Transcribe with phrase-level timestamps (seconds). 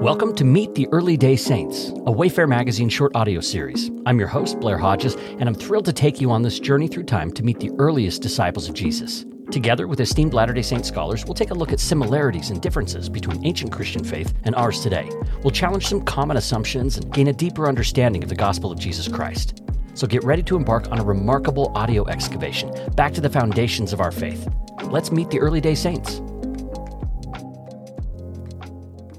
[0.00, 3.90] Welcome to Meet the Early Day Saints, a Wayfare Magazine short audio series.
[4.06, 7.02] I'm your host, Blair Hodges, and I'm thrilled to take you on this journey through
[7.02, 9.26] time to meet the earliest disciples of Jesus.
[9.50, 13.08] Together with esteemed Latter day Saint scholars, we'll take a look at similarities and differences
[13.08, 15.10] between ancient Christian faith and ours today.
[15.42, 19.08] We'll challenge some common assumptions and gain a deeper understanding of the gospel of Jesus
[19.08, 19.62] Christ.
[19.94, 24.00] So get ready to embark on a remarkable audio excavation back to the foundations of
[24.00, 24.48] our faith.
[24.84, 26.20] Let's meet the early day saints.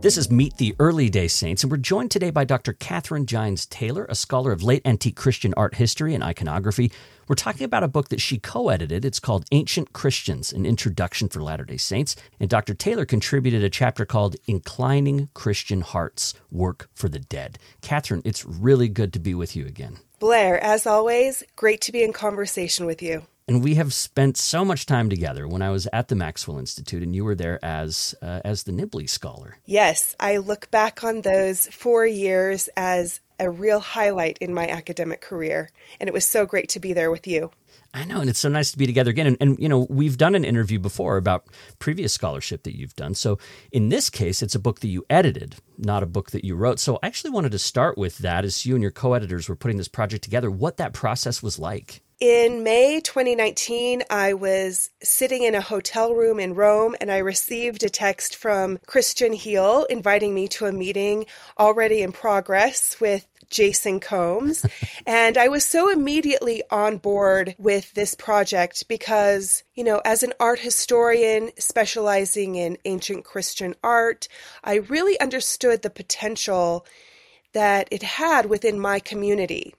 [0.02, 2.71] This is Meet the Early Day Saints, and we're joined today by Dr.
[2.71, 6.89] Catherine Gines Taylor, a scholar of late antique Christian art history and iconography.
[7.28, 9.04] We're talking about a book that she co edited.
[9.04, 12.15] It's called Ancient Christians An Introduction for Latter day Saints.
[12.39, 12.73] And Dr.
[12.75, 17.59] Taylor contributed a chapter called Inclining Christian Hearts Work for the Dead.
[17.81, 19.97] Catherine, it's really good to be with you again.
[20.20, 23.23] Blair, as always, great to be in conversation with you.
[23.49, 27.01] And we have spent so much time together when I was at the Maxwell Institute,
[27.01, 29.57] and you were there as uh, as the Nibley scholar.
[29.65, 35.22] Yes, I look back on those four years as a real highlight in my academic
[35.22, 37.50] career, and it was so great to be there with you.
[37.91, 39.25] I know, and it's so nice to be together again.
[39.25, 41.47] And, and, you know, we've done an interview before about
[41.80, 43.16] previous scholarship that you've done.
[43.16, 43.39] So
[43.72, 46.80] in this case, it's a book that you edited, not a book that you wrote.
[46.80, 49.56] So I actually wanted to start with that as you and your co editors were
[49.56, 52.03] putting this project together, what that process was like.
[52.20, 57.81] In May 2019, I was sitting in a hotel room in Rome and I received
[57.81, 64.02] a text from Kristian Heal inviting me to a meeting already in progress with Jason
[64.02, 64.66] Combs.
[65.08, 70.34] and I was so immediately on board with this project because, you know, as an
[70.42, 74.28] art historian specializing in ancient Christian art,
[74.62, 76.86] I really understood the potential
[77.53, 79.73] that it had within my community.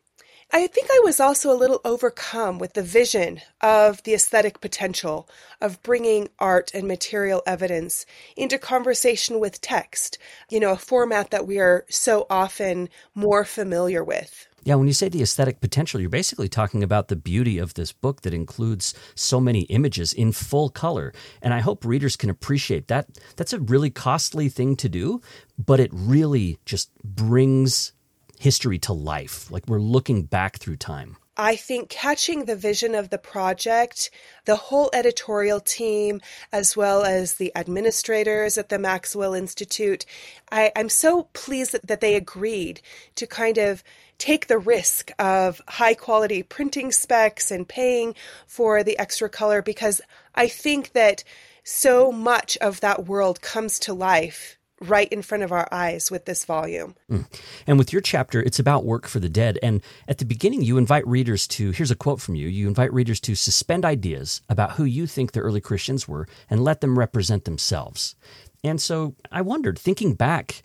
[0.53, 5.29] I think I was also a little overcome with the vision of the aesthetic potential
[5.61, 8.05] of bringing art and material evidence
[8.37, 10.19] into conversation with text,
[10.51, 14.49] you know, a format that we are so often more familiar with.
[14.65, 17.93] Yeah, when you say the aesthetic potential, you're basically talking about the beauty of this
[17.93, 21.15] book that includes so many images in full color.
[21.41, 23.07] And I hope readers can appreciate that.
[23.37, 25.23] That's a really costly thing to do,
[25.65, 27.93] but it really just brings
[28.41, 29.51] history to life.
[29.51, 31.17] Like we're looking back through time.
[31.37, 34.11] I think catching the vision of the project,
[34.45, 36.21] the whole editorial team,
[36.53, 40.05] as well as the administrators at the Maxwell Institute,
[40.51, 42.83] I, am so pleased that, that they agreed
[43.15, 43.83] to kind of
[44.19, 48.15] take the risk of high quality printing specs and paying
[48.47, 50.03] for the extra color because
[50.35, 51.25] I think that
[51.65, 56.25] so much of that world comes to life right in front of our eyes with
[56.25, 56.95] this volume.
[57.11, 57.27] Mm.
[57.67, 59.59] And with your chapter, it's about work for the dead.
[59.63, 62.93] And at the beginning, you invite readers to here's a quote from you you invite
[62.93, 66.99] readers to suspend ideas about who you think the early Christians were and let them
[66.99, 68.15] represent themselves.
[68.63, 70.63] And so I wondered, thinking back,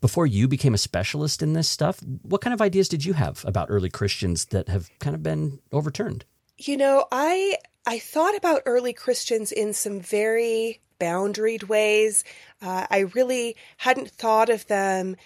[0.00, 3.42] before you became a specialist in this stuff, what kind of ideas did you have
[3.46, 6.26] about early Christians that have kind of been overturned?
[6.58, 12.24] You know, I I thought about early Christians in some very boundaried ways.
[12.62, 15.16] Uh, I really hadn't thought of them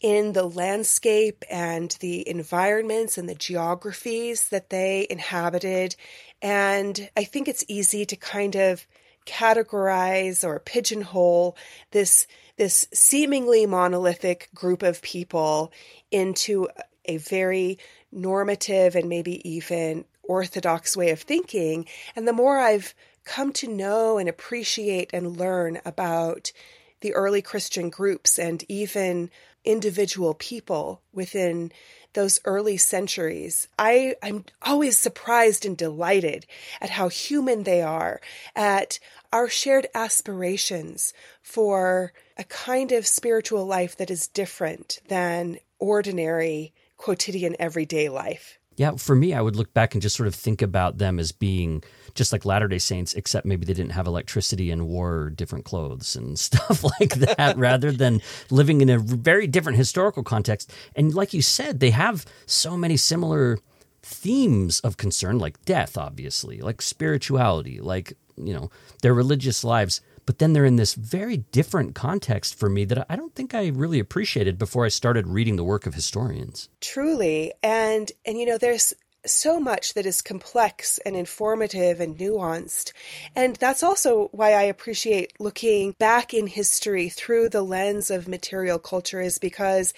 [0.00, 5.96] in the landscape and the environments and the geographies that they inhabited.
[6.42, 8.86] And I think it's easy to kind of
[9.26, 11.56] categorize or pigeonhole
[11.90, 15.72] this this seemingly monolithic group of people
[16.10, 16.68] into
[17.04, 17.78] a very
[18.10, 21.86] normative and maybe even orthodox way of thinking.
[22.14, 22.94] And the more I've
[23.26, 26.52] come to know and appreciate and learn about
[27.00, 29.30] the early Christian groups and even
[29.64, 31.72] individual people within
[32.14, 33.68] those early centuries.
[33.78, 36.46] I, I'm always surprised and delighted
[36.80, 38.22] at how human they are,
[38.54, 38.98] at
[39.32, 41.12] our shared aspirations
[41.42, 48.58] for a kind of spiritual life that is different than ordinary, quotidian, everyday life.
[48.76, 51.32] Yeah, for me, I would look back and just sort of think about them as
[51.32, 51.82] being
[52.14, 56.14] just like Latter day Saints, except maybe they didn't have electricity and wore different clothes
[56.14, 58.20] and stuff like that, rather than
[58.50, 60.72] living in a very different historical context.
[60.94, 63.58] And like you said, they have so many similar
[64.02, 68.70] themes of concern, like death, obviously, like spirituality, like, you know,
[69.02, 73.16] their religious lives but then they're in this very different context for me that I
[73.16, 76.68] don't think I really appreciated before I started reading the work of historians.
[76.80, 77.52] Truly.
[77.62, 78.92] And and you know there's
[79.24, 82.92] so much that is complex and informative and nuanced.
[83.34, 88.78] And that's also why I appreciate looking back in history through the lens of material
[88.78, 89.94] culture, is because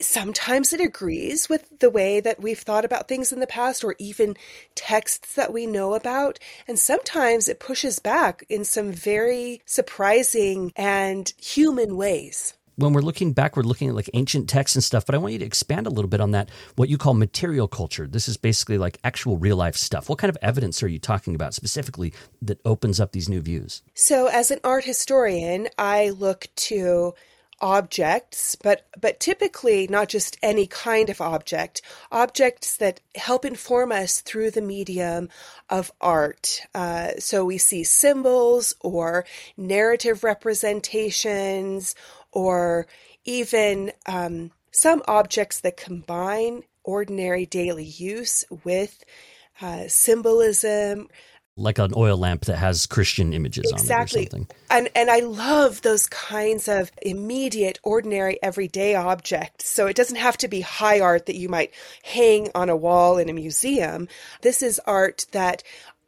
[0.00, 3.94] sometimes it agrees with the way that we've thought about things in the past or
[3.98, 4.36] even
[4.74, 6.38] texts that we know about.
[6.68, 12.54] And sometimes it pushes back in some very surprising and human ways.
[12.78, 15.32] when we're looking back, we're looking at like ancient texts and stuff, but I want
[15.32, 18.06] you to expand a little bit on that, what you call material culture.
[18.06, 20.10] This is basically like actual real life stuff.
[20.10, 22.12] What kind of evidence are you talking about specifically
[22.42, 23.82] that opens up these new views?
[23.94, 27.14] So, as an art historian, I look to
[27.60, 31.82] objects, but but typically not just any kind of object,
[32.12, 35.28] objects that help inform us through the medium
[35.70, 36.62] of art.
[36.74, 39.24] Uh, so we see symbols or
[39.56, 41.94] narrative representations,
[42.32, 42.86] or
[43.24, 49.04] even um, some objects that combine ordinary daily use with
[49.60, 51.08] uh, symbolism
[51.56, 54.20] like an oil lamp that has Christian images exactly.
[54.20, 54.56] on it or something.
[54.70, 59.66] And and I love those kinds of immediate, ordinary, everyday objects.
[59.66, 61.72] So it doesn't have to be high art that you might
[62.02, 64.08] hang on a wall in a museum.
[64.42, 65.62] This is art that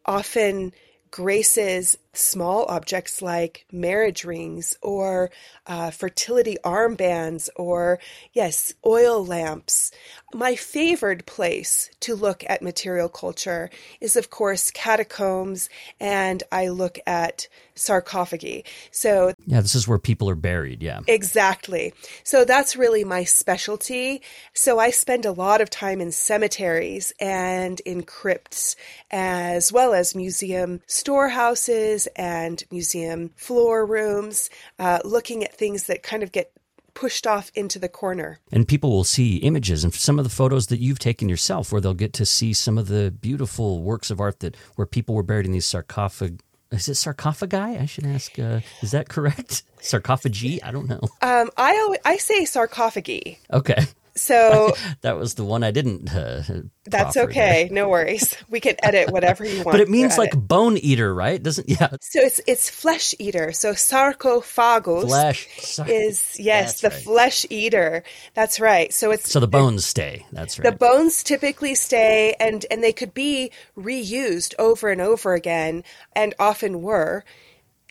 [0.05, 0.73] often
[1.11, 5.31] graces small objects like marriage rings or
[5.67, 7.99] uh, fertility armbands or,
[8.33, 9.91] yes, oil lamps.
[10.35, 13.71] My favored place to look at material culture
[14.01, 15.71] is, of course, catacombs,
[16.01, 18.65] and I look at sarcophagi.
[18.91, 20.83] So, yeah, this is where people are buried.
[20.83, 21.01] Yeah.
[21.07, 21.95] Exactly.
[22.25, 24.21] So, that's really my specialty.
[24.53, 28.77] So, I spend a lot of time in cemeteries and in crypts,
[29.11, 36.23] as well as museum storehouses and museum floor rooms, uh, looking at things that kind
[36.23, 36.53] of get
[36.95, 38.41] pushed off into the corner.
[38.51, 41.81] And people will see images and some of the photos that you've taken yourself where
[41.81, 45.23] they'll get to see some of the beautiful works of art that where people were
[45.23, 46.39] buried in these sarcophagi.
[46.73, 47.57] Is it sarcophagi?
[47.57, 48.37] I should ask.
[48.39, 49.63] Uh, is that correct?
[49.81, 50.63] Sarcophagi?
[50.63, 51.01] I don't know.
[51.23, 53.39] Um, I always, I say sarcophagi.
[53.53, 53.87] Okay.
[54.19, 54.73] So
[55.03, 56.13] that was the one I didn't.
[56.15, 56.43] Uh,
[56.85, 57.69] that's okay.
[57.71, 58.35] No worries.
[58.51, 59.73] We can edit whatever you want.
[59.73, 61.43] but it means like bone eater, right?
[61.43, 61.89] Doesn't yeah?
[62.01, 63.53] So it's it's flesh eater.
[63.53, 67.03] So sarcophagus flesh is yes the right.
[67.03, 68.05] flesh eater.
[68.33, 68.93] That's right.
[68.93, 70.25] So it's so the bones stay.
[70.33, 70.71] That's right.
[70.71, 76.35] The bones typically stay, and and they could be reused over and over again, and
[76.39, 77.25] often were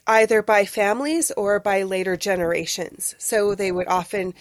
[0.07, 3.13] either by families or by later generations.
[3.17, 4.33] So they would often,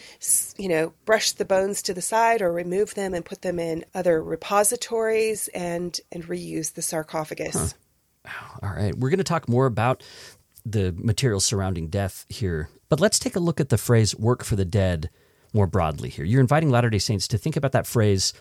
[0.56, 3.84] you know, brush the bones to the side or remove them and put them in
[3.94, 7.74] other repositories and and reuse the sarcophagus.
[8.24, 8.58] Huh.
[8.62, 10.02] All right, we're going to talk more about
[10.64, 14.56] the materials surrounding death here, but let's take a look at the phrase "work for
[14.56, 15.10] the dead"
[15.52, 16.24] more broadly here.
[16.24, 18.32] You're inviting Latter-day Saints to think about that phrase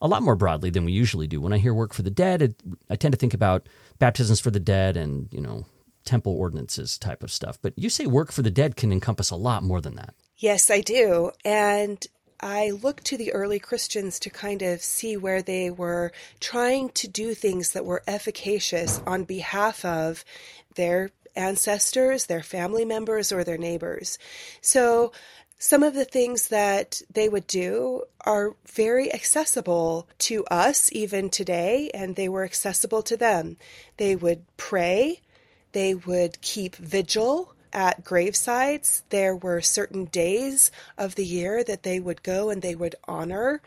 [0.00, 1.40] a lot more broadly than we usually do.
[1.40, 2.54] When I hear "work for the dead," it,
[2.88, 3.68] I tend to think about
[3.98, 5.66] baptisms for the dead and you know
[6.06, 7.58] temple ordinances type of stuff.
[7.60, 10.14] But you say work for the dead can encompass a lot more than that.
[10.38, 11.32] Yes, I do.
[11.44, 12.06] And
[12.40, 17.08] I look to the early Christians to kind of see where they were trying to
[17.08, 20.24] do things that were efficacious on behalf of
[20.74, 24.18] their ancestors, their family members, or their neighbors.
[24.60, 25.12] So
[25.58, 31.90] some of the things that they would do are very accessible to us even today,
[31.94, 33.56] and they were accessible to them.
[33.96, 35.22] They would pray,
[35.76, 39.02] they would keep vigil at gravesides.
[39.10, 43.60] There were certain days of the year that they would go and they would honor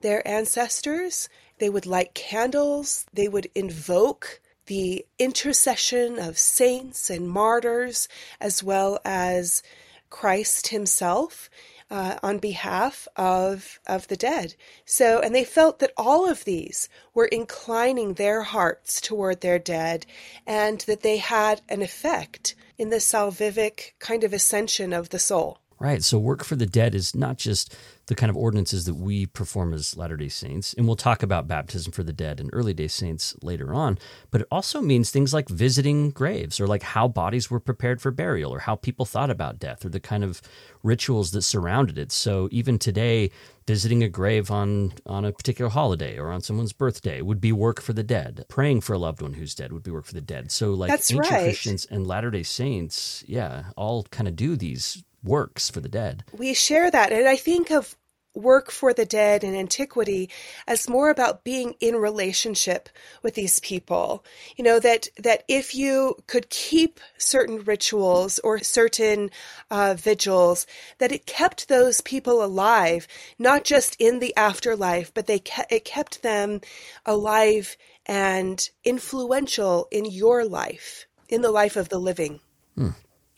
[0.00, 1.28] their ancestors.
[1.60, 3.06] They would light candles.
[3.14, 8.08] They would invoke the intercession of saints and martyrs,
[8.40, 9.62] as well as
[10.10, 11.48] Christ himself
[11.92, 14.54] uh, on behalf of of the dead.
[14.86, 20.06] So, and they felt that all of these were inclining their hearts toward their dead,
[20.46, 25.58] and that they had an effect in the salvific kind of ascension of the soul.
[25.78, 26.02] Right.
[26.02, 29.72] So, work for the dead is not just the kind of ordinances that we perform
[29.72, 32.88] as Latter day Saints, and we'll talk about baptism for the dead and early day
[32.88, 33.98] saints later on,
[34.30, 38.10] but it also means things like visiting graves or like how bodies were prepared for
[38.10, 40.42] burial or how people thought about death or the kind of
[40.82, 42.10] rituals that surrounded it.
[42.10, 43.30] So, even today,
[43.66, 47.80] visiting a grave on, on a particular holiday or on someone's birthday would be work
[47.80, 48.44] for the dead.
[48.48, 50.50] Praying for a loved one who's dead would be work for the dead.
[50.50, 51.44] So, like That's ancient right.
[51.44, 56.24] Christians and Latter day Saints, yeah, all kind of do these works for the dead.
[56.36, 57.12] We share that.
[57.12, 57.96] And I think of
[58.34, 60.30] work for the dead in antiquity
[60.66, 62.88] as more about being in relationship
[63.22, 64.24] with these people
[64.56, 69.30] you know that that if you could keep certain rituals or certain
[69.70, 70.66] uh, vigils
[70.98, 73.06] that it kept those people alive
[73.38, 76.60] not just in the afterlife but they ke- it kept them
[77.04, 77.76] alive
[78.06, 82.40] and influential in your life in the life of the living
[82.76, 82.88] hmm.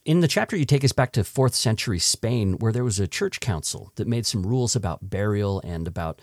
[0.05, 3.09] In the chapter, you take us back to fourth century Spain, where there was a
[3.09, 6.21] church council that made some rules about burial and about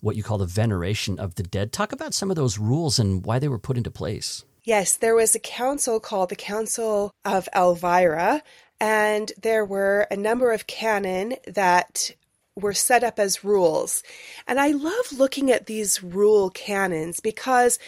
[0.00, 1.70] what you call the veneration of the dead.
[1.70, 4.46] Talk about some of those rules and why they were put into place.
[4.64, 8.42] Yes, there was a council called the Council of Elvira,
[8.80, 12.12] and there were a number of canon that
[12.58, 14.02] were set up as rules.
[14.46, 17.78] And I love looking at these rule canons because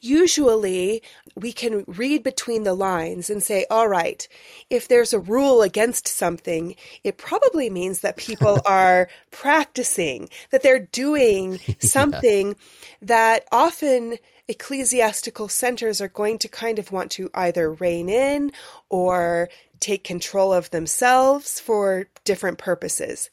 [0.00, 1.02] usually
[1.34, 4.26] we can read between the lines and say, all right,
[4.70, 10.78] if there's a rule against something, it probably means that people are practicing, that they're
[10.78, 12.54] doing something yeah.
[13.02, 14.18] that often
[14.48, 18.50] ecclesiastical centers are going to kind of want to either rein in
[18.88, 23.30] or take control of themselves for different purposes.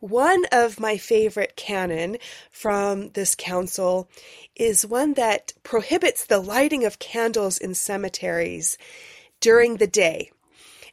[0.00, 2.18] One of my favorite canon
[2.50, 4.10] from this council
[4.54, 8.76] is one that prohibits the lighting of candles in cemeteries
[9.40, 10.30] during the day.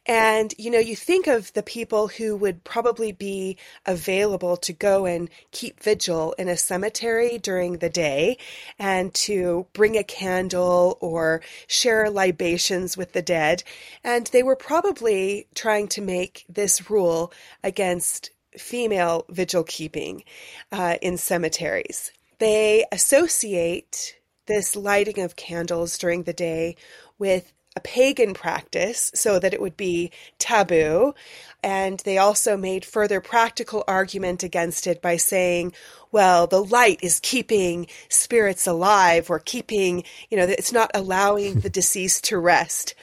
[0.05, 5.05] And, you know, you think of the people who would probably be available to go
[5.05, 8.37] and keep vigil in a cemetery during the day
[8.77, 13.63] and to bring a candle or share libations with the dead.
[14.03, 17.31] And they were probably trying to make this rule
[17.63, 20.23] against female vigil keeping
[20.71, 22.11] uh, in cemeteries.
[22.39, 24.17] They associate
[24.47, 26.75] this lighting of candles during the day
[27.17, 31.15] with a pagan practice so that it would be taboo.
[31.63, 35.73] And they also made further practical argument against it by saying,
[36.11, 41.69] well, the light is keeping spirits alive or keeping, you know, it's not allowing the
[41.69, 42.93] deceased to rest.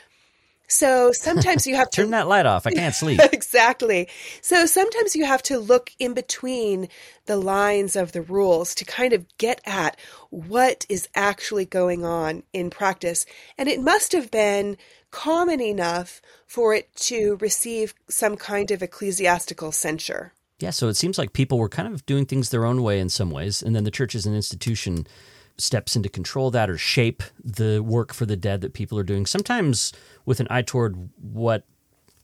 [0.71, 2.65] So sometimes you have to turn that light off.
[2.65, 3.21] I can't sleep.
[3.33, 4.09] exactly.
[4.41, 6.89] So sometimes you have to look in between
[7.27, 9.99] the lines of the rules to kind of get at
[10.31, 13.27] what is actually going on in practice.
[13.59, 14.77] And it must have been
[15.11, 20.33] common enough for it to receive some kind of ecclesiastical censure.
[20.61, 23.09] Yeah, so it seems like people were kind of doing things their own way in
[23.09, 25.07] some ways, and then the church as an institution
[25.61, 29.05] steps in to control that or shape the work for the dead that people are
[29.05, 29.27] doing.
[29.27, 29.93] Sometimes
[30.25, 31.65] with an eye toward what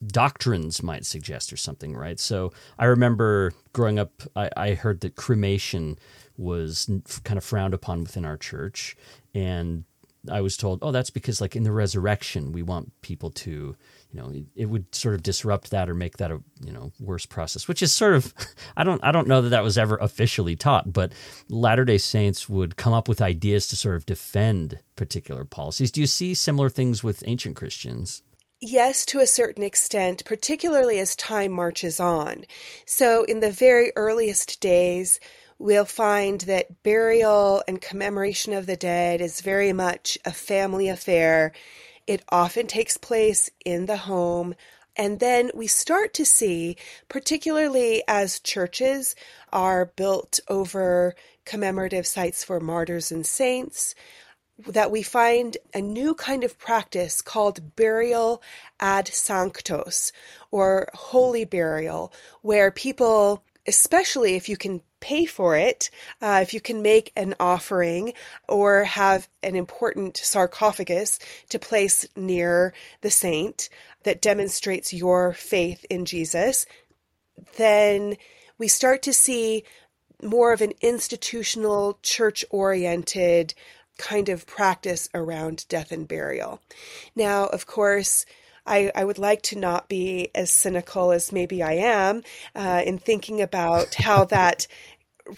[0.07, 2.21] doctrines might suggest or something, right?
[2.21, 5.99] So I remember growing up, I, I heard that cremation
[6.37, 6.91] was
[7.25, 8.97] kind of frowned upon within our church.
[9.35, 9.85] And
[10.31, 13.77] I was told, oh, that's because, like, in the resurrection, we want people to
[14.17, 16.91] you know, it, it, would sort of disrupt that or make that a you know
[16.99, 18.33] worse process, which is sort of
[18.77, 21.13] I don't I don't know that that was ever officially taught, but
[21.51, 25.91] Latter Day Saints would come up with ideas to sort of defend particular policies.
[25.91, 28.23] Do you see similar things with ancient Christians?
[28.59, 32.47] Yes, to a certain extent, particularly as time marches on.
[32.87, 35.21] So, in the very earliest days,
[35.59, 41.53] we'll find that burial and commemoration of the dead is very much a family affair
[42.07, 44.55] it often takes place in the home.
[44.97, 46.77] And then we start to see,
[47.09, 49.15] particularly as churches
[49.53, 53.95] are built over commemorative sites for martyrs and saints,
[54.67, 58.43] that we find a new kind of practice called burial
[58.81, 60.13] ad sanctos
[60.51, 62.11] or holy burial,
[62.41, 67.35] where people, especially if you can pay for it, uh, if you can make an
[67.39, 68.13] offering
[68.49, 72.73] or have an important sarcophagus to place near
[73.03, 73.69] the saint
[74.05, 76.67] that demonstrates your faith in Jesus,
[77.57, 78.17] then
[78.59, 79.65] we start to see
[80.23, 83.55] more of an institutional, church oriented
[83.99, 86.61] kind of practice around death and burial.
[87.15, 88.27] Now, of course,
[88.67, 92.23] I, I would like to not be as cynical as maybe I am
[92.55, 94.67] uh, in thinking about how that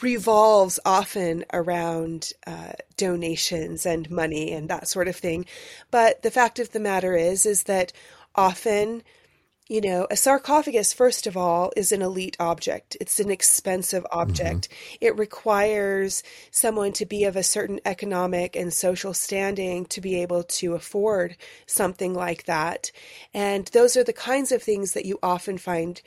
[0.02, 5.47] revolves often around uh, donations and money and that sort of thing.
[5.90, 7.92] But the fact of the matter is, is that
[8.35, 9.02] often,
[9.68, 12.96] you know, a sarcophagus, first of all, is an elite object.
[13.02, 14.70] It's an expensive object.
[14.70, 14.96] Mm-hmm.
[15.02, 20.42] It requires someone to be of a certain economic and social standing to be able
[20.44, 22.90] to afford something like that.
[23.34, 26.00] And those are the kinds of things that you often find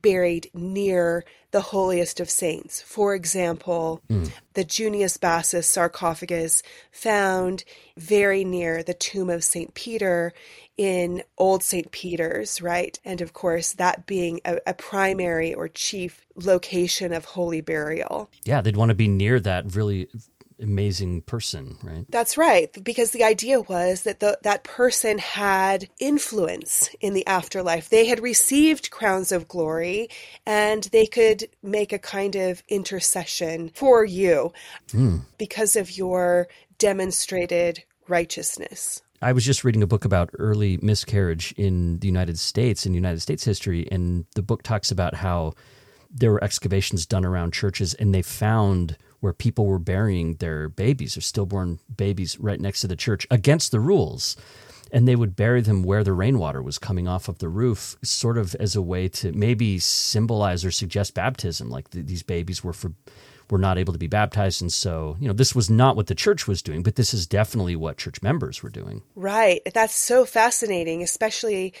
[0.00, 2.80] buried near the holiest of saints.
[2.82, 4.30] For example, mm.
[4.54, 7.64] the Junius Bassus sarcophagus found
[7.96, 9.74] very near the tomb of St.
[9.74, 10.32] Peter
[10.78, 11.90] in Old St.
[11.92, 12.98] Peter's, right?
[13.04, 18.30] And of course, that being a, a, primary or chief location of holy burial.
[18.44, 20.08] Yeah, they'd want to be near that really
[20.62, 22.04] amazing person, right?
[22.08, 27.88] That's right, because the idea was that the, that person had influence in the afterlife.
[27.88, 30.08] They had received crowns of glory
[30.46, 34.52] and they could make a kind of intercession for you
[34.88, 35.22] mm.
[35.38, 39.02] because of your demonstrated righteousness.
[39.20, 43.20] I was just reading a book about early miscarriage in the United States, in United
[43.20, 45.54] States history, and the book talks about how
[46.10, 51.16] there were excavations done around churches and they found where people were burying their babies
[51.16, 54.36] or stillborn babies right next to the church against the rules.
[54.92, 58.36] and they would bury them where the rainwater was coming off of the roof, sort
[58.36, 62.74] of as a way to maybe symbolize or suggest baptism, like the, these babies were
[62.74, 62.92] for
[63.50, 66.14] were not able to be baptized, and so you know this was not what the
[66.14, 69.02] church was doing, but this is definitely what church members were doing.
[69.14, 71.74] Right, that's so fascinating, especially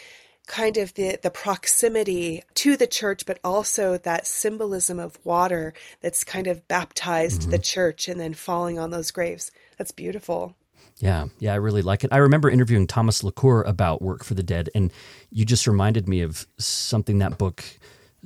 [0.46, 6.24] kind of the, the proximity to the church, but also that symbolism of water that's
[6.24, 7.50] kind of baptized mm-hmm.
[7.50, 9.50] the church and then falling on those graves.
[9.78, 10.56] That's beautiful.
[10.98, 12.12] Yeah, yeah, I really like it.
[12.12, 14.92] I remember interviewing Thomas Laqueur about Work for the Dead, and
[15.30, 17.64] you just reminded me of something that book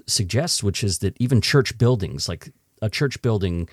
[0.06, 2.50] suggests, which is that even church buildings, like
[2.82, 3.68] a church building,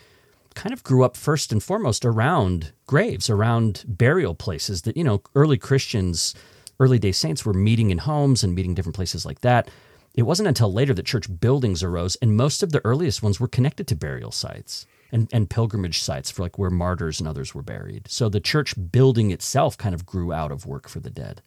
[0.55, 5.21] kind of grew up first and foremost around graves, around burial places that, you know,
[5.35, 6.33] early Christians,
[6.79, 9.69] early day saints were meeting in homes and meeting different places like that.
[10.15, 13.47] It wasn't until later that church buildings arose, and most of the earliest ones were
[13.47, 17.61] connected to burial sites and, and pilgrimage sites for like where martyrs and others were
[17.61, 18.07] buried.
[18.09, 21.41] So the church building itself kind of grew out of work for the dead.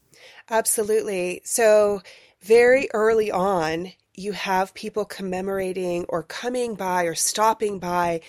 [0.48, 1.42] Absolutely.
[1.44, 2.02] So
[2.42, 8.20] very early on, you have people commemorating or coming by or stopping by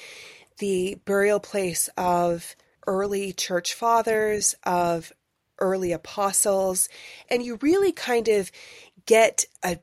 [0.57, 2.55] the burial place of
[2.87, 5.11] early church fathers, of
[5.59, 6.89] early apostles,
[7.29, 8.51] and you really kind of
[9.05, 9.79] get a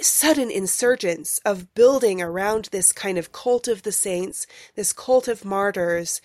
[0.00, 5.44] sudden insurgence of building around this kind of cult of the saints, this cult of
[5.44, 6.20] martyrs,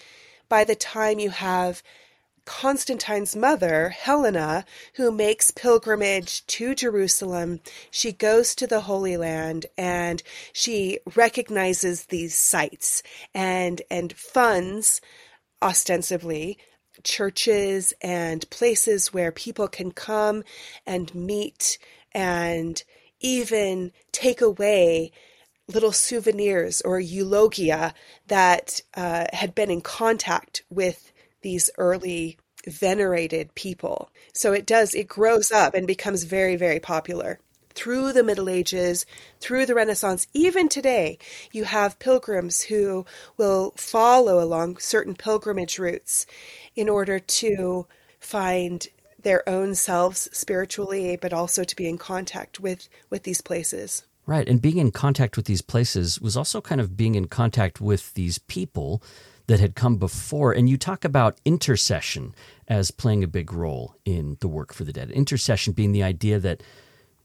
[0.48, 1.82] by the time you have
[2.46, 7.60] Constantine's mother, Helena, who makes pilgrimage to Jerusalem.
[7.90, 10.22] She goes to the Holy Land and
[10.54, 13.02] she recognizes these sites
[13.34, 15.02] and, and funds
[15.62, 16.60] ostensibly
[17.06, 20.44] churches and places where people can come
[20.86, 21.78] and meet
[22.12, 22.84] and
[23.22, 25.12] even take away
[25.68, 27.94] little souvenirs or eulogia
[28.28, 34.10] that uh, had been in contact with these early venerated people.
[34.34, 37.40] So it does, it grows up and becomes very, very popular.
[37.76, 39.06] Through the Middle Ages,
[39.40, 41.18] through the Renaissance, even today,
[41.52, 43.06] you have pilgrims who
[43.38, 46.26] will follow along certain pilgrimage routes
[46.76, 47.86] in order to
[48.20, 48.88] find
[49.22, 54.06] their own selves spiritually, but also to be in contact with, with these places.
[54.26, 54.48] Right.
[54.48, 58.14] And being in contact with these places was also kind of being in contact with
[58.14, 59.04] these people
[59.48, 60.52] that had come before.
[60.52, 62.34] And you talk about intercession
[62.68, 65.12] as playing a big role in the work for the dead.
[65.12, 66.64] Intercession being the idea that,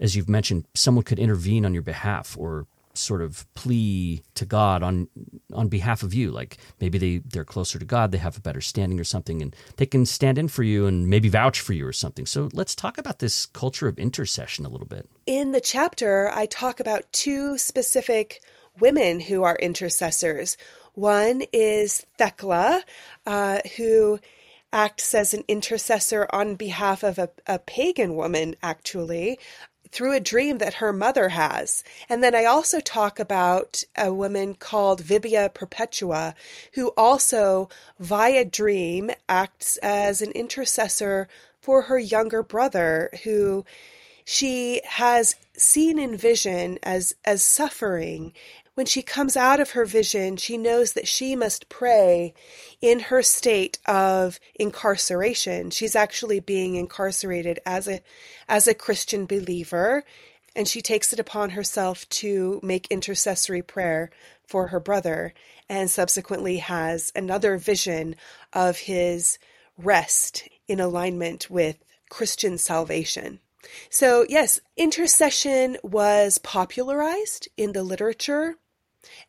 [0.00, 4.82] as you've mentioned, someone could intervene on your behalf or sort of plea to God
[4.82, 5.08] on
[5.52, 6.30] on behalf of you.
[6.30, 9.54] Like maybe they they're closer to God, they have a better standing or something, and
[9.76, 12.26] they can stand in for you and maybe vouch for you or something.
[12.26, 15.08] So let's talk about this culture of intercession a little bit.
[15.26, 18.42] In the chapter, I talk about two specific
[18.78, 20.56] women who are intercessors.
[20.94, 22.82] One is Thecla,
[23.26, 24.18] uh, who
[24.72, 29.38] acts as an intercessor on behalf of a, a pagan woman, actually,
[29.92, 31.82] through a dream that her mother has.
[32.08, 36.34] And then I also talk about a woman called Vibia Perpetua,
[36.74, 41.28] who also, via dream, acts as an intercessor
[41.60, 43.64] for her younger brother, who
[44.24, 48.32] she has seen in vision as, as suffering
[48.80, 52.32] when she comes out of her vision, she knows that she must pray
[52.80, 55.68] in her state of incarceration.
[55.68, 58.00] She's actually being incarcerated as a
[58.48, 60.02] as a Christian believer,
[60.56, 64.10] and she takes it upon herself to make intercessory prayer
[64.46, 65.34] for her brother
[65.68, 68.16] and subsequently has another vision
[68.54, 69.38] of his
[69.76, 71.76] rest in alignment with
[72.08, 73.40] Christian salvation.
[73.90, 78.56] So, yes, intercession was popularized in the literature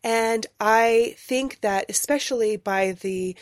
[0.03, 3.35] and I think that, especially by the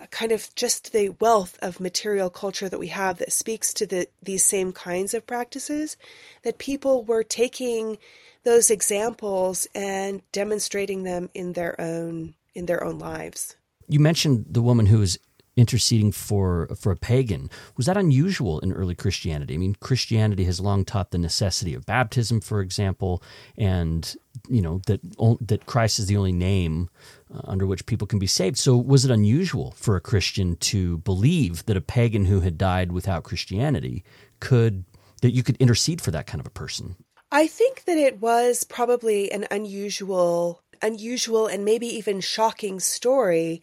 [0.00, 3.86] uh, kind of just the wealth of material culture that we have that speaks to
[3.86, 5.96] the, these same kinds of practices,
[6.42, 7.98] that people were taking
[8.44, 13.54] those examples and demonstrating them in their own in their own lives.
[13.88, 15.18] You mentioned the woman who was
[15.56, 17.50] interceding for for a pagan.
[17.76, 19.54] Was that unusual in early Christianity?
[19.54, 23.22] I mean, Christianity has long taught the necessity of baptism, for example,
[23.56, 24.14] and
[24.48, 25.00] you know that
[25.40, 26.90] that Christ is the only name
[27.34, 28.58] uh, under which people can be saved.
[28.58, 32.92] So, was it unusual for a Christian to believe that a pagan who had died
[32.92, 34.04] without Christianity
[34.40, 34.84] could
[35.22, 36.96] that you could intercede for that kind of a person?
[37.32, 43.62] I think that it was probably an unusual unusual and maybe even shocking story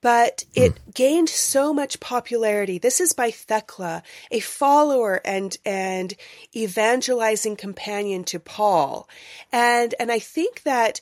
[0.00, 0.94] but it mm.
[0.94, 2.78] gained so much popularity.
[2.78, 6.14] This is by Thecla, a follower and and
[6.54, 9.08] evangelizing companion to Paul,
[9.52, 11.00] and and I think that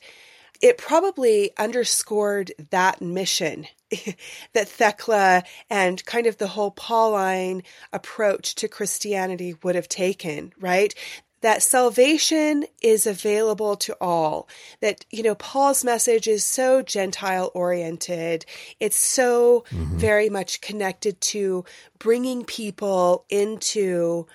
[0.61, 3.67] it probably underscored that mission
[4.53, 10.93] that Thecla and kind of the whole Pauline approach to Christianity would have taken, right?
[11.41, 14.47] That salvation is available to all.
[14.81, 18.45] That, you know, Paul's message is so Gentile oriented.
[18.79, 19.97] It's so mm-hmm.
[19.97, 21.65] very much connected to
[21.99, 24.27] bringing people into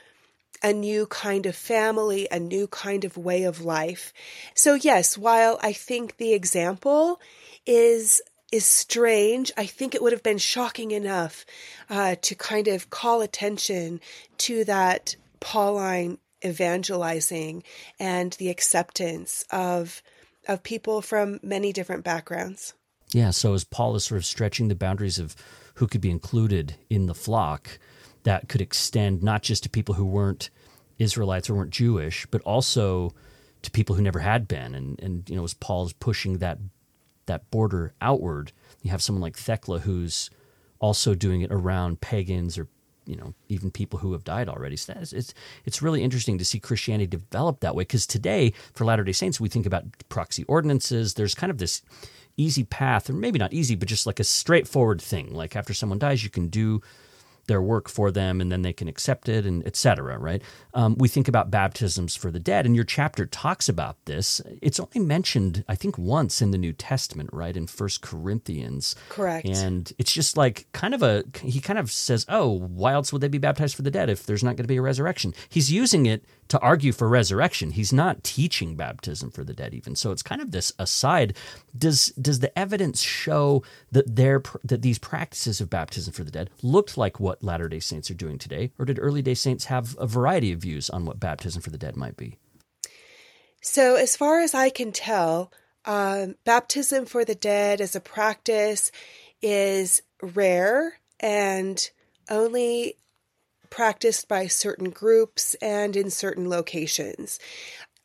[0.62, 4.12] a new kind of family, a new kind of way of life.
[4.54, 7.20] So yes, while I think the example
[7.66, 8.20] is
[8.52, 11.46] is strange, I think it would have been shocking enough
[11.88, 14.00] uh, to kind of call attention
[14.38, 17.62] to that Pauline evangelizing
[17.98, 20.02] and the acceptance of
[20.48, 22.74] of people from many different backgrounds.
[23.12, 25.36] Yeah, so as Paul is sort of stretching the boundaries of
[25.74, 27.78] who could be included in the flock,
[28.22, 30.50] that could extend not just to people who weren't
[30.98, 33.12] Israelites or weren't Jewish, but also
[33.62, 34.74] to people who never had been.
[34.74, 36.58] And and you know, as Paul's pushing that
[37.26, 40.30] that border outward, you have someone like Thecla who's
[40.78, 42.68] also doing it around pagans or
[43.06, 44.76] you know even people who have died already.
[44.76, 45.34] So it's it's,
[45.64, 49.40] it's really interesting to see Christianity develop that way because today for Latter Day Saints
[49.40, 51.14] we think about proxy ordinances.
[51.14, 51.82] There's kind of this
[52.36, 55.34] easy path, or maybe not easy, but just like a straightforward thing.
[55.34, 56.80] Like after someone dies, you can do
[57.46, 60.42] their work for them and then they can accept it and etc right?
[60.74, 64.40] Um, we think about baptisms for the dead and your chapter talks about this.
[64.62, 68.94] It's only mentioned i think once in the new testament right in first corinthians.
[69.08, 69.46] Correct.
[69.46, 73.22] And it's just like kind of a he kind of says oh why else would
[73.22, 75.34] they be baptized for the dead if there's not going to be a resurrection?
[75.48, 77.70] He's using it to argue for resurrection.
[77.70, 79.96] He's not teaching baptism for the dead even.
[79.96, 81.36] So it's kind of this aside.
[81.76, 86.50] Does does the evidence show that their that these practices of baptism for the dead
[86.62, 90.06] looked like what Latter-day Saints are doing today or did early day saints have a
[90.06, 92.36] variety of views on what baptism for the dead might be?
[93.62, 95.52] So as far as I can tell,
[95.84, 98.90] um, baptism for the dead as a practice
[99.40, 101.90] is rare and
[102.28, 102.96] only
[103.70, 107.38] practiced by certain groups and in certain locations.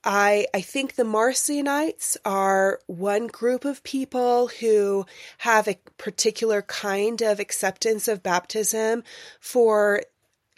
[0.03, 5.07] I, I think the Marcionites are one group of people who
[5.39, 9.03] have a particular kind of acceptance of baptism
[9.39, 10.03] for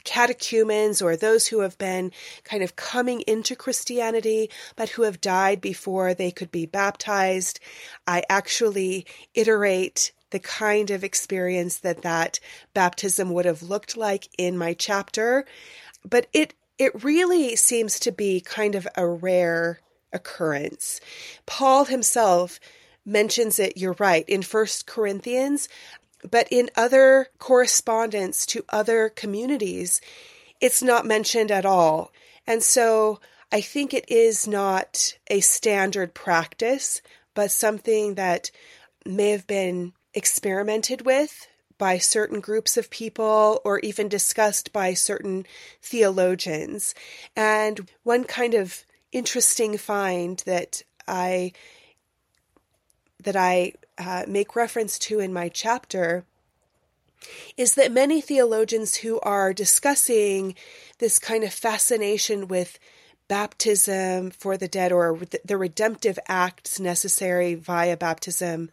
[0.04, 2.12] catechumens or those who have been
[2.44, 7.60] kind of coming into Christianity but who have died before they could be baptized.
[8.06, 12.40] I actually iterate the kind of experience that that
[12.74, 15.46] baptism would have looked like in my chapter.
[16.08, 19.80] But it, it really seems to be kind of a rare
[20.14, 21.00] occurrence.
[21.46, 22.60] Paul himself
[23.06, 25.70] mentions it, you're right, in First Corinthians,
[26.30, 30.02] but in other correspondence to other communities,
[30.60, 32.12] it's not mentioned at all.
[32.46, 33.20] And so
[33.52, 37.02] I think it is not a standard practice,
[37.34, 38.52] but something that
[39.06, 45.46] may have been experimented with by certain groups of people or even discussed by certain
[45.80, 46.96] theologians.
[47.36, 51.54] And one kind of interesting find that I
[53.24, 56.24] that I uh, make reference to in my chapter
[57.56, 60.56] is that many theologians who are discussing
[60.98, 62.80] this kind of fascination with
[63.28, 68.72] baptism for the dead or the redemptive acts necessary via baptism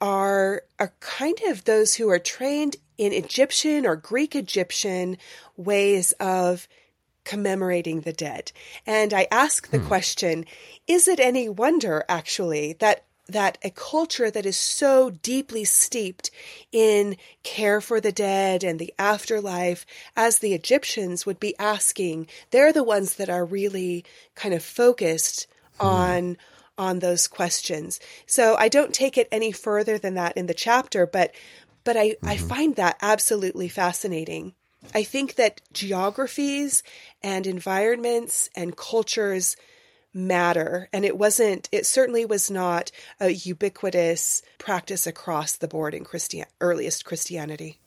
[0.00, 5.16] are are kind of those who are trained in Egyptian or Greek Egyptian
[5.56, 6.68] ways of
[7.24, 8.52] commemorating the dead.
[8.86, 9.86] And I ask the hmm.
[9.86, 10.46] question,
[10.86, 16.30] is it any wonder actually that that a culture that is so deeply steeped
[16.72, 19.84] in care for the dead and the afterlife
[20.16, 24.02] as the Egyptians would be asking, they're the ones that are really
[24.34, 25.46] kind of focused
[25.78, 25.86] hmm.
[25.86, 26.36] on
[26.78, 28.00] on those questions.
[28.26, 31.32] So I don't take it any further than that in the chapter, but
[31.84, 32.28] but I, mm-hmm.
[32.28, 34.54] I find that absolutely fascinating.
[34.94, 36.82] I think that geographies
[37.22, 39.56] and environments and cultures
[40.14, 40.88] matter.
[40.92, 46.44] And it wasn't, it certainly was not a ubiquitous practice across the board in Christian,
[46.60, 47.80] earliest Christianity.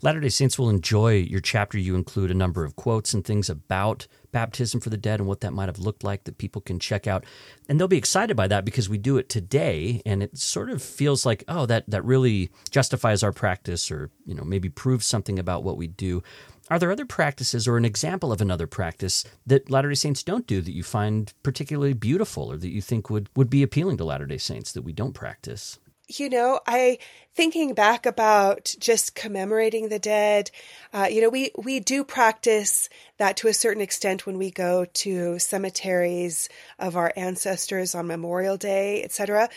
[0.00, 1.78] Latter day Saints will enjoy your chapter.
[1.78, 5.40] You include a number of quotes and things about baptism for the dead and what
[5.40, 7.24] that might have looked like that people can check out.
[7.68, 10.82] And they'll be excited by that because we do it today and it sort of
[10.82, 15.38] feels like, oh, that, that really justifies our practice or, you know, maybe proves something
[15.38, 16.22] about what we do.
[16.70, 20.46] Are there other practices or an example of another practice that Latter day Saints don't
[20.46, 24.04] do that you find particularly beautiful or that you think would, would be appealing to
[24.04, 25.78] Latter day Saints that we don't practice?
[26.08, 26.98] You know, I
[27.34, 30.50] thinking back about just commemorating the dead,
[30.92, 34.86] uh, you know, we, we do practice that to a certain extent when we go
[34.86, 39.48] to cemeteries of our ancestors on Memorial Day, etc.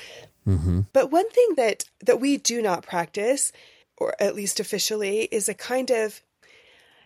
[0.46, 0.82] Mm-hmm.
[0.94, 3.52] But one thing that, that we do not practice,
[3.98, 6.22] or at least officially, is a kind of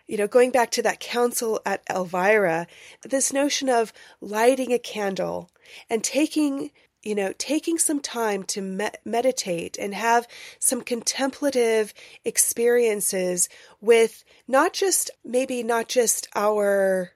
[0.06, 2.68] you know, going back to that council at Elvira,
[3.02, 5.50] this notion of lighting a candle
[5.90, 6.70] and taking
[7.06, 10.26] you know, taking some time to me- meditate and have
[10.58, 13.48] some contemplative experiences
[13.80, 17.12] with not just maybe not just our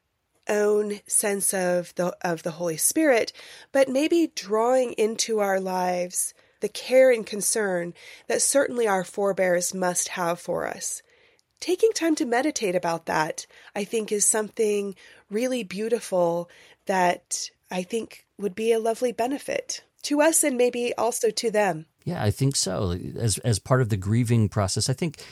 [0.48, 3.32] own sense of the of the Holy Spirit,
[3.72, 7.92] but maybe drawing into our lives the care and concern
[8.28, 11.02] that certainly our forebears must have for us.
[11.58, 14.94] Taking time to meditate about that, I think, is something
[15.30, 16.50] really beautiful
[16.86, 21.86] that I think would be a lovely benefit to us and maybe also to them.
[22.04, 22.98] Yeah, I think so.
[23.16, 25.22] As as part of the grieving process, I think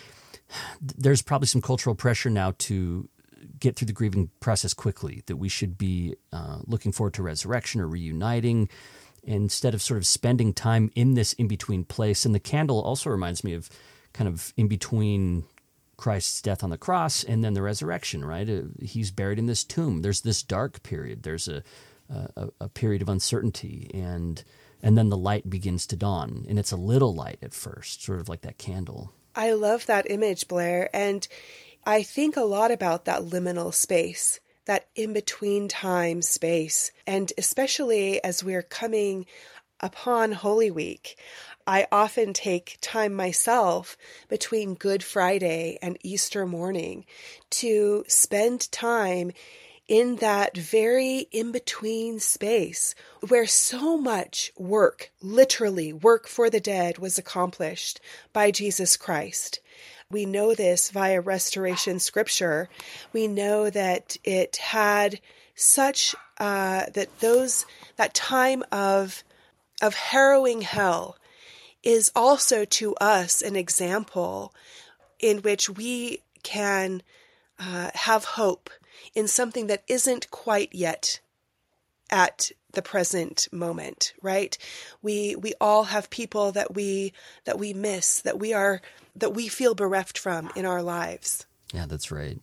[0.81, 3.09] there's probably some cultural pressure now to
[3.59, 5.23] get through the grieving process quickly.
[5.27, 8.69] That we should be uh, looking forward to resurrection or reuniting
[9.23, 12.25] instead of sort of spending time in this in between place.
[12.25, 13.71] And the candle also reminds me of
[14.13, 15.45] kind of in between
[15.99, 18.25] Christ's death on the cross and then the resurrection.
[18.25, 18.49] Right?
[18.49, 20.01] Uh, he's buried in this tomb.
[20.01, 21.25] There's this dark period.
[21.25, 21.63] There's a
[22.11, 24.43] a, a period of uncertainty and
[24.83, 28.21] and then the light begins to dawn and it's a little light at first sort
[28.21, 31.29] of like that candle i love that image blair and
[31.85, 38.23] i think a lot about that liminal space that in between time space and especially
[38.25, 39.27] as we're coming
[39.81, 41.19] upon holy week
[41.69, 43.99] I often take time myself
[44.31, 47.05] between Good Friday and Easter morning
[47.51, 49.33] to spend time
[49.87, 52.95] in that very in between space
[53.29, 58.01] where so much work, literally work for the dead, was accomplished
[58.33, 59.61] by Jesus Christ.
[60.11, 62.71] We know this via restoration scripture.
[63.13, 65.21] We know that it had
[65.55, 69.23] such uh, that those that time of
[69.83, 71.19] of harrowing hell
[71.83, 74.55] is also to us an example
[75.19, 77.03] in which we can
[77.59, 78.71] uh, have hope
[79.15, 81.21] in something that isn't quite yet
[82.11, 84.57] at the present moment right?
[85.03, 87.13] We we all have people that we
[87.45, 88.81] that we miss that we are
[89.17, 91.47] that we feel bereft from in our lives.
[91.73, 92.41] Yeah that's right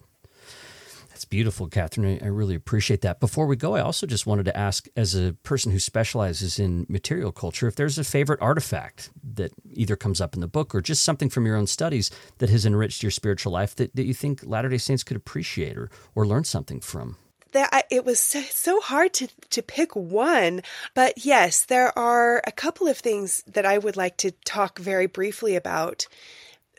[1.26, 2.20] that's beautiful, Catherine.
[2.22, 3.20] I really appreciate that.
[3.20, 6.86] Before we go, I also just wanted to ask, as a person who specializes in
[6.88, 10.82] material culture, if there's a favorite artifact that either comes up in the book or
[10.82, 14.14] just something from your own studies that has enriched your spiritual life that, that you
[14.14, 17.18] think Latter day Saints could appreciate or, or learn something from.
[17.54, 20.62] That, it was so, so hard to, to pick one,
[20.94, 25.08] but yes, there are a couple of things that I would like to talk very
[25.08, 26.06] briefly about.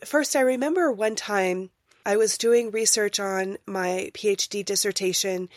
[0.04, 1.70] First, I remember one time
[2.06, 5.48] I was doing research on my PhD dissertation,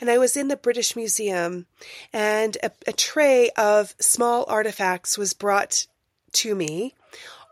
[0.00, 1.66] and I was in the British Museum,
[2.12, 5.88] and a, a tray of small artifacts was brought
[6.34, 6.94] to me,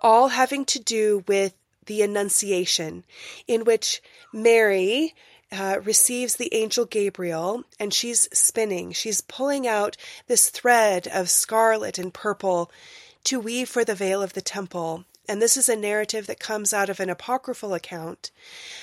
[0.01, 1.53] all having to do with
[1.87, 3.05] the Annunciation,
[3.49, 4.01] in which
[4.33, 5.17] Mary
[5.51, 8.93] uh, receives the angel Gabriel and she's spinning.
[8.93, 9.97] She's pulling out
[10.29, 12.71] this thread of scarlet and purple
[13.25, 16.73] to weave for the veil of the temple and this is a narrative that comes
[16.73, 18.31] out of an apocryphal account.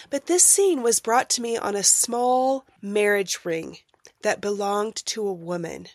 [0.10, 3.78] But this scene was brought to me on a small marriage ring
[4.24, 5.88] that belonged to a woman.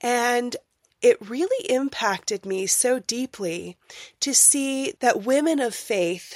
[0.00, 0.56] And
[1.02, 3.76] it really impacted me so deeply
[4.20, 6.34] to see that women of faith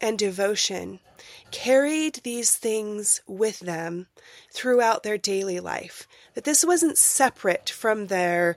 [0.00, 1.00] and devotion
[1.50, 4.06] carried these things with them
[4.52, 6.06] throughout their daily life.
[6.34, 8.56] That this wasn't separate from their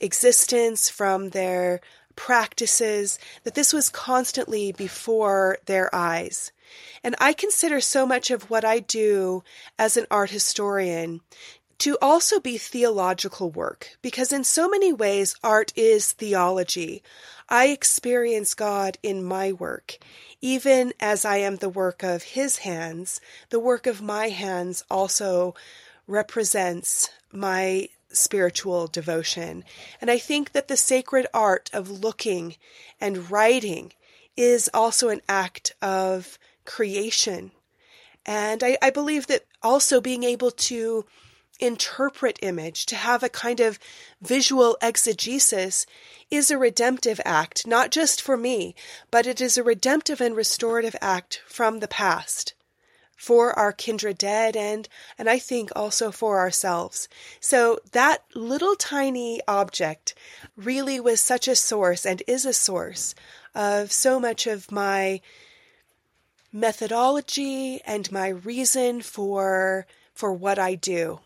[0.00, 1.80] existence, from their
[2.16, 6.50] practices, that this was constantly before their eyes.
[7.04, 9.44] And I consider so much of what I do
[9.78, 11.20] as an art historian
[11.78, 17.02] to also be theological work, because in so many ways, art is theology.
[17.48, 19.98] I experience God in my work.
[20.40, 25.54] Even as I am the work of His hands, the work of my hands also
[26.06, 29.64] represents my spiritual devotion.
[30.00, 32.56] And I think that the sacred art of looking
[33.00, 33.92] and writing
[34.36, 37.52] is also an act of creation.
[38.24, 41.04] And I, I believe that also being able to
[41.58, 43.78] interpret image, to have a kind of
[44.20, 45.86] visual exegesis,
[46.30, 48.74] is a redemptive act, not just for me,
[49.10, 52.52] but it is a redemptive and restorative act from the past
[53.16, 57.08] for our kindred dead and and I think also for ourselves.
[57.40, 60.14] So that little tiny object
[60.56, 63.14] really was such a source and is a source
[63.54, 65.20] of so much of my
[66.52, 71.20] methodology and my reason for for what I do.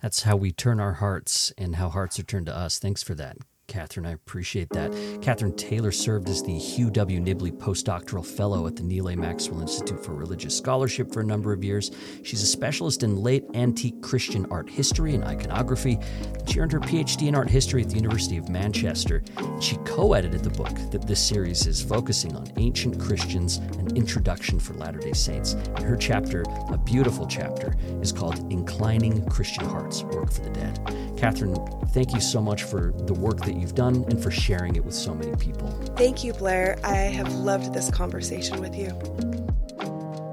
[0.00, 2.78] That's how we turn our hearts and how hearts are turned to us.
[2.78, 3.36] Thanks for that.
[3.70, 4.04] Catherine.
[4.04, 4.92] I appreciate that.
[5.22, 7.20] Catherine Taylor served as the Hugh W.
[7.20, 9.16] Nibley Postdoctoral Fellow at the Neal A.
[9.16, 11.92] Maxwell Institute for Religious Scholarship for a number of years.
[12.24, 16.00] She's a specialist in late antique Christian art history and iconography.
[16.48, 19.22] She earned her PhD in art history at the University of Manchester.
[19.60, 24.58] She co edited the book that this series is focusing on Ancient Christians An Introduction
[24.58, 25.52] for Latter day Saints.
[25.52, 31.16] And her chapter, a beautiful chapter, is called Inclining Christian Hearts Work for the Dead.
[31.16, 31.54] Catherine,
[31.88, 34.94] thank you so much for the work that you've done and for sharing it with
[34.94, 35.68] so many people.
[35.96, 36.78] Thank you, Blair.
[36.84, 38.90] I have loved this conversation with you.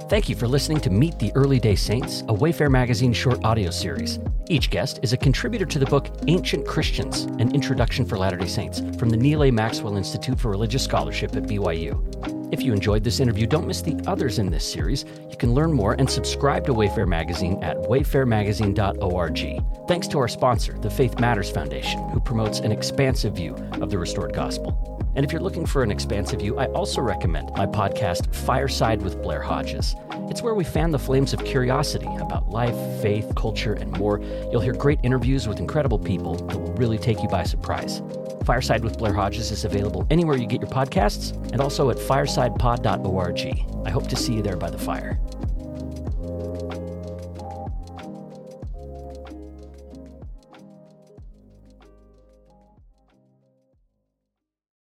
[0.09, 3.69] Thank you for listening to Meet the Early Day Saints, a Wayfare Magazine short audio
[3.69, 4.19] series.
[4.47, 8.47] Each guest is a contributor to the book Ancient Christians An Introduction for Latter day
[8.47, 9.51] Saints from the Neal A.
[9.51, 12.06] Maxwell Institute for Religious Scholarship at BYU.
[12.49, 15.03] If you enjoyed this interview, don't miss the others in this series.
[15.29, 19.87] You can learn more and subscribe to Wayfare Magazine at wayfaremagazine.org.
[19.87, 23.97] Thanks to our sponsor, the Faith Matters Foundation, who promotes an expansive view of the
[23.97, 25.03] restored gospel.
[25.17, 29.21] And if you're looking for an expansive view, I also recommend my podcast, Fireside with
[29.21, 29.95] Blair Hodges.
[30.29, 34.21] It's where we fan the flames of curiosity about life, faith, culture, and more.
[34.51, 38.01] You'll hear great interviews with incredible people that will really take you by surprise.
[38.47, 43.85] Fireside with Blair Hodges is available anywhere you get your podcasts and also at firesidepod.org.
[43.85, 45.19] I hope to see you there by the fire.